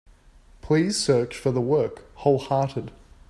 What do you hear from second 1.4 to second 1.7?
the